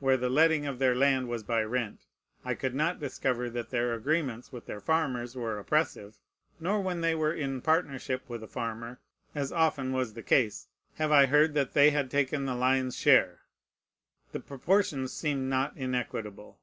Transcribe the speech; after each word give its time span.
Where 0.00 0.16
the 0.16 0.28
letting 0.28 0.66
of 0.66 0.80
their 0.80 0.96
land 0.96 1.28
was 1.28 1.44
by 1.44 1.62
rent, 1.62 2.00
I 2.44 2.54
could 2.54 2.74
not 2.74 2.98
discover 2.98 3.48
that 3.50 3.70
their 3.70 3.94
agreements 3.94 4.50
with 4.50 4.66
their 4.66 4.80
farmers 4.80 5.36
were 5.36 5.56
oppressive; 5.60 6.16
nor 6.58 6.80
when 6.80 7.00
they 7.00 7.14
were 7.14 7.32
in 7.32 7.60
partnership 7.62 8.28
with 8.28 8.40
the 8.40 8.48
farmer, 8.48 8.98
as 9.36 9.52
often 9.52 9.92
was 9.92 10.14
the 10.14 10.22
case, 10.24 10.66
have 10.96 11.12
I 11.12 11.26
heard 11.26 11.54
that 11.54 11.74
they 11.74 11.92
had 11.92 12.10
taken 12.10 12.44
the 12.44 12.56
lion's 12.56 12.96
share. 12.98 13.42
The 14.32 14.40
proportions 14.40 15.12
seemed 15.12 15.48
not 15.48 15.76
inequitable. 15.76 16.58